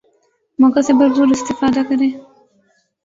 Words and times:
موقع 0.59 0.81
سے 0.81 0.93
بھرپور 0.93 1.27
استفادہ 1.31 1.81
کریں 1.89 2.09